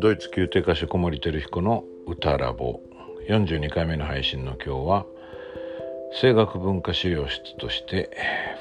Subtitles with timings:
[0.00, 2.80] ドイツ宮廷歌手小森照彦の歌ラボ。
[3.28, 5.06] 42回目の配信の今日は
[6.18, 8.08] 声楽文化資料室として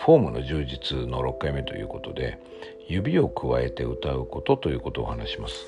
[0.04, 2.39] フォームの充実の6回目ということで
[2.89, 5.66] 指を加えて歌うことということを話します。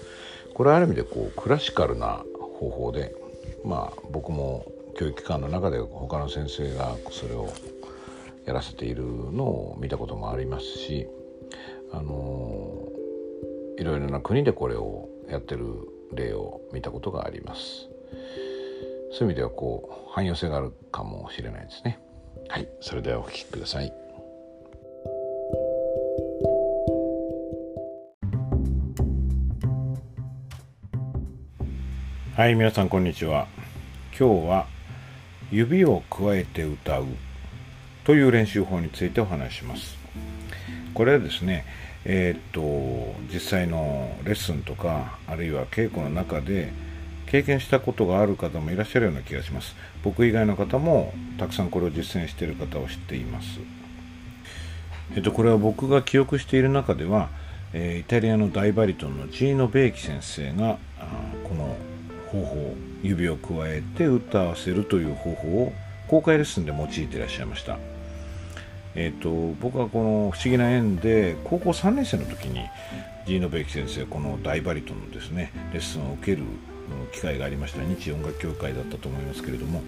[0.54, 2.26] これはある意味でこうクラシカルな
[2.60, 3.16] 方法で
[3.64, 4.66] まあ僕も
[5.00, 7.48] 教育機関の中で他の先生がそれを
[8.44, 11.08] やらせているのを見たこともありますし
[11.94, 12.90] あの
[13.80, 15.66] いろいろな国でこれをやってる
[16.14, 17.88] 例を見たことがあります。
[19.14, 22.00] そういう意味ではこう汎用性があるかもしれないですね。
[22.50, 23.94] はいそれではお聴きください。
[32.36, 33.48] はい皆さんこんにちは。
[34.18, 34.68] 今日は
[35.50, 37.06] 指を加えて歌う
[38.04, 39.96] という練習法についてお話します。
[40.94, 41.66] これはですね
[42.06, 46.74] えー、っと実際のレッスンとかあるいは稽古の中で
[47.28, 49.76] 経験したことがある方もいらっしゃるような気がします。
[50.04, 53.60] 僕以外の方もたくさんこれを実践している方を知っています。
[55.16, 57.30] えっとこれは僕が記憶している中では、
[57.74, 60.78] えー、イタリアの大バリトンのジーノ・ベーキ先生が
[61.44, 61.78] この
[62.32, 65.74] 方法指を加えて歌わせるという方法を
[66.08, 67.78] 公開レッスンで用いていらっしゃいました。
[68.96, 72.62] えーと、僕はこの「不思議な縁」で高校3年生の時に
[73.26, 76.44] ジーノ・ベイキ先生この大バリトンのですねレッスンを受ける
[77.14, 77.82] 機会がありました。
[77.84, 79.82] 日音楽協会だったと思いますけれども。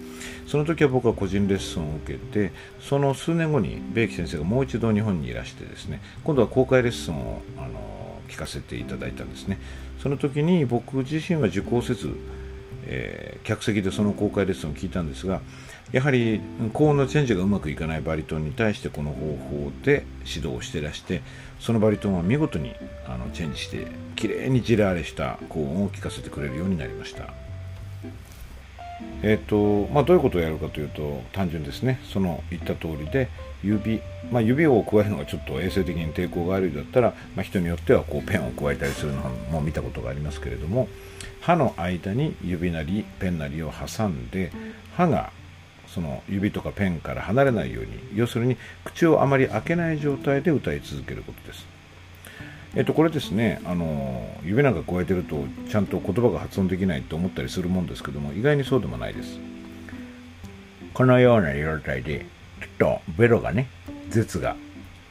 [0.46, 9.58] その時は僕は個人レッスンを受けてその数年後にベイキ先生がもう一度日本にいらしてですね今度は公開レッスンをあの聞かせていただいたんですね。
[10.02, 12.10] その時に僕自身は受講せず
[12.86, 15.40] えー、客席でその公開レッスンを聞いたんですが
[15.92, 16.40] やはり
[16.72, 21.22] 高音のチェンジがうまくいかないバリトンに対してこの方法で指導をしてらして
[21.60, 22.74] そのバリトンは見事に
[23.06, 27.43] あのチェンジしてきれいにジラーレした高音を聞かせてくれるようになりました。
[29.22, 33.28] えーとまあ、どういうことをやるかというと単純ですねその言った通りで
[33.62, 39.20] 指、まあ、指を加えるのがちょっと衛生的に抵抗があるようだったら、まあ、人によってはこうペンを加えたりするの
[39.50, 40.88] も見たことがありますけれども
[41.40, 44.52] 歯の間に指なりペンなりを挟んで
[44.96, 45.32] 歯が
[45.86, 51.73] その指とかペンから離れないように要するに口をあまり開けない状態で歌い続けることです。
[52.76, 59.38] えっと、これですねあの指なんか加えてるとちゃんと言葉が発音できないと思ったりするもんですけども意外にそうでもないです。
[60.92, 62.26] このような状態で
[62.60, 63.68] ちょっとベロがね
[64.10, 64.56] 舌が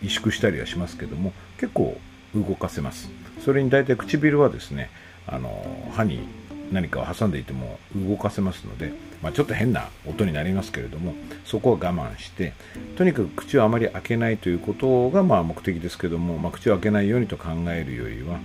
[0.01, 1.97] 萎縮したりはしますけども結構
[2.35, 3.09] 動かせます。
[3.43, 4.89] それに大体唇はですね
[5.25, 6.27] あの歯に
[6.71, 11.13] 何かを挟んでいても動かせますので、まあ、ちょっと変な音になりますけれども
[11.45, 12.51] そこは我慢して
[12.97, 18.37] とにかく口をあまり開けないということがまあ目的ですけども、まあ、口を開けないようにと考えるよりは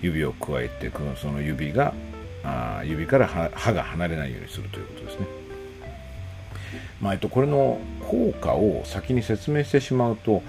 [0.00, 1.92] 指を加えてその指が
[2.42, 5.26] あ指から歯が離れないようにするということですね。
[7.00, 10.42] まあ、えっと、これの効果を先に説明してしまうと、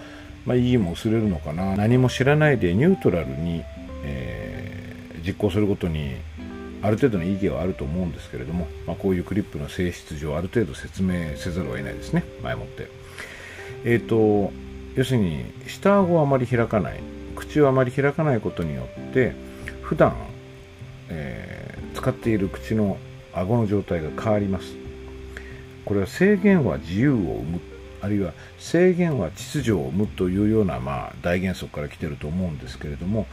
[0.46, 3.64] まあ、意義も薄れるのかな何も知らないでニュートラルに、
[4.04, 6.16] えー、実行することに
[6.82, 12.24] ある程度の意義はあると思うんですけれども、まあ、こういうクリップの性質上ある程度説明せざるを得ないですね。
[12.42, 12.88] 前もって。
[13.86, 14.52] えっ、ー、と
[14.96, 17.00] 要するに下顎をあまり開かない。
[17.36, 19.34] 口をあまり開かないことによって
[19.82, 20.14] 普段、
[21.10, 22.98] えー、使っている口の
[23.34, 24.76] 顎の状態が変わります。
[25.86, 27.62] これは制限は自由を生む。
[28.02, 33.28] あるいは制限は秩序を生むというような、まあ、大原則から来てると思うんですけれども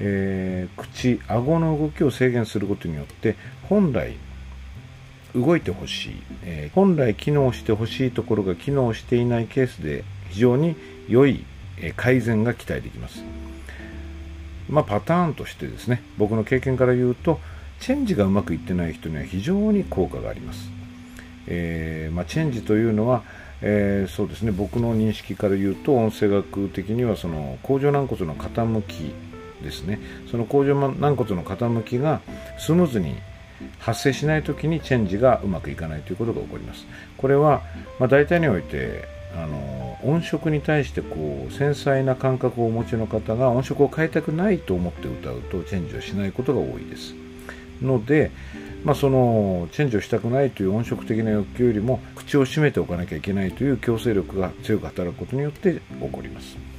[0.00, 3.36] えー、口顎の動きを制限することによって
[3.68, 4.16] 本来
[5.34, 10.76] 動いてほしい、えー、本来機能してほしいところが機能していないケースで非常に
[11.08, 11.44] 良い
[11.96, 13.22] 改善が期待できます、
[14.68, 17.38] まあ、パターンとしてですね僕の経験から言うと
[17.80, 20.70] チェンジがうまくいってない人には非常に効果があります、
[21.46, 23.22] えー、まあ、チェンジというのは
[23.62, 29.14] えー、そうですね僕の認識から言うと音声学的にはその甲状軟骨の傾き
[29.62, 29.98] ですね。
[30.30, 32.20] その甲状軟骨の傾きが
[32.58, 33.14] スムーズに
[33.78, 36.86] 発生しない時にチェンジがうまくいかないということが起こります。
[37.16, 37.62] これは、
[37.98, 39.04] まあ、大体において
[39.34, 47.14] あの音色に対してこう繊細な感覚をお持ちの方が音色を変えたくないと思って歌うとチェンジをしないことが多いです。
[47.82, 48.30] ので、
[48.84, 55.80] まあ、そのチェンジをしたくないという音色的な欲求よりも口を閉めておかなきゃいけないという強制力が強く働くことによって起
[56.10, 56.75] こります。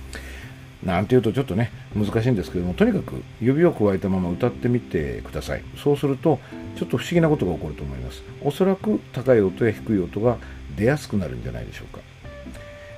[0.84, 5.64] なんていうとちょっとね難しいんですけどもとにかく指を加えたまま歌ってみてください。
[5.76, 6.40] そうすると
[6.76, 8.24] ちょっと不思議なことが起こると思います。
[8.42, 10.38] おそらく高い音や低い音が
[10.76, 12.02] 出やすくなるんじゃないでしょうか。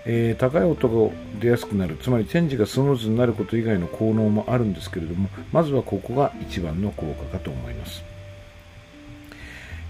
[0.06, 8.02] えー、高い音が出やすくなるつまりチェンジがスムーズになること以外の効能もあるんですけれどもまずはここが一番の効果かと思います、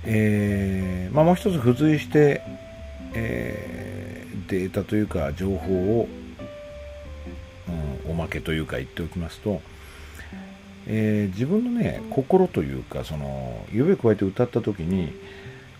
[0.06, 2.42] えー、まあ、もう一つ付随して、
[3.13, 6.09] えー、データというか情報を、
[8.30, 9.62] けというか言っておきますと、
[10.88, 15.14] えー、自分のね心というかその指を加えて歌った時に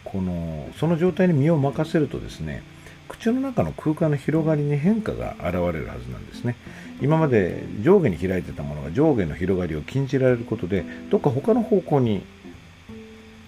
[0.04, 2.64] このその状態に身を任せるとですね
[3.08, 6.56] 口の中の空間の広がりに変化が現れるはずなんですね。
[7.02, 12.24] 今まで上下に開いてたものが上下の広がりを禁じられることでどっか他の方向に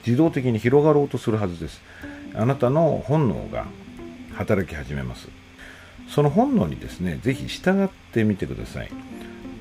[0.05, 1.79] 自動的に広がろうとするはずです。
[2.33, 3.65] あなたの本能が
[4.33, 5.29] 働き始めます。
[6.07, 8.89] その本能にですねぜひ従ってみてください。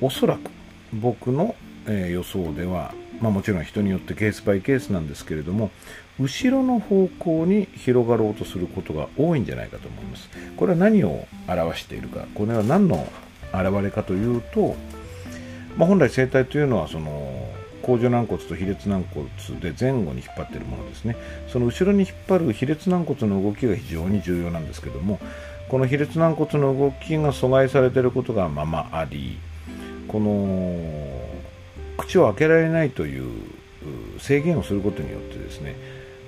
[0.01, 0.51] おそらく
[0.93, 1.55] 僕の、
[1.87, 5.71] えー、予想ではまあ、もちろん人によってケースバイケースなんですけれども
[6.19, 10.29] 後ろの方向に広がろうとすることが多いんじゃないかと思います。
[10.57, 13.11] これは何を表しているかこれは何の
[13.53, 14.75] 表れかというと、
[15.77, 17.49] まあ、本来声帯というのはその
[17.83, 19.27] 甲状軟骨と比列軟骨
[19.61, 21.17] で前後に引っ張っているものですね。
[21.49, 25.19] その後ろに引っ張る比列軟骨の動きが非常に重要なんですけども
[25.71, 29.39] この比列軟骨の動きが阻害されていることがままあり
[30.09, 30.77] この
[31.97, 33.31] 口を開けられないという
[34.19, 35.77] 制限をすることによってですね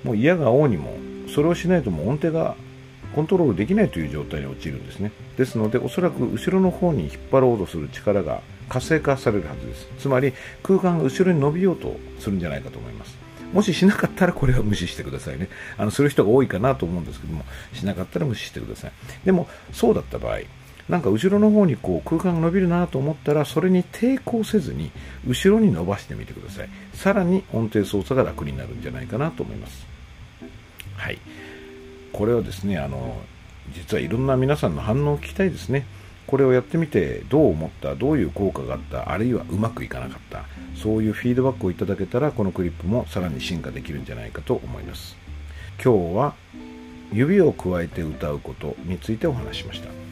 [0.05, 0.93] もう嫌が王にも
[1.27, 2.55] それをしないとも音程が
[3.13, 5.11] コントロールできないという状態に陥るんですね。
[5.37, 9.87] ですのでおそらく後ろの方に引っ張ろうとする力が活性化されるはずです。
[9.99, 13.22] つまり空間が後ろに伸びようとするんじゃないかと思います。
[13.53, 15.47] もししなかったらこれは無視してくださいね。
[15.77, 18.91] あのする人が多いかなと思うんですけどもしなかったら無視してください。
[19.23, 20.39] でもそうだった場合
[20.89, 24.91] なんか後ろの方にこう空間が伸びるなと思ったらそれに抵抗せずに
[25.25, 26.69] 後ろに伸ばしてみてください。
[26.93, 29.85] さらに音程操作が楽になるんじゃないかなと思います。
[30.97, 31.19] はい。
[32.11, 33.21] これはですねあの
[33.73, 35.85] 実はいろんな皆さんの反応を聞きたいですね。
[36.27, 37.95] これをやってみてどう思った？
[37.95, 39.11] どういう効果があった？
[39.11, 40.45] あるいはうまくいかなかった？
[40.75, 45.15] そういうフィードバックをいただけたらこのクリップもさらに進化できるんじゃないかと思います。
[45.83, 46.35] 今日は
[47.11, 50.02] 指を加えて歌うことについてお話しました。